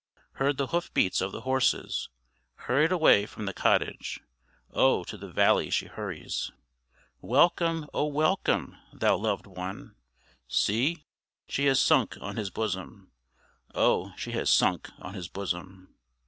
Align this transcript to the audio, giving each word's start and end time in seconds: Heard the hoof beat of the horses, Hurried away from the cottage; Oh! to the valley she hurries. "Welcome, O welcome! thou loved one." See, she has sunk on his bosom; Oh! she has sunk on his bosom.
Heard 0.31 0.57
the 0.57 0.65
hoof 0.65 0.91
beat 0.95 1.21
of 1.21 1.31
the 1.31 1.41
horses, 1.41 2.09
Hurried 2.55 2.91
away 2.91 3.27
from 3.27 3.45
the 3.45 3.53
cottage; 3.53 4.19
Oh! 4.71 5.03
to 5.03 5.15
the 5.15 5.29
valley 5.31 5.69
she 5.69 5.85
hurries. 5.85 6.49
"Welcome, 7.21 7.85
O 7.93 8.07
welcome! 8.07 8.77
thou 8.93 9.15
loved 9.15 9.45
one." 9.45 9.93
See, 10.47 11.05
she 11.47 11.67
has 11.67 11.79
sunk 11.79 12.17
on 12.19 12.35
his 12.37 12.49
bosom; 12.49 13.11
Oh! 13.75 14.13
she 14.17 14.31
has 14.31 14.49
sunk 14.49 14.89
on 14.97 15.13
his 15.13 15.27
bosom. 15.27 15.93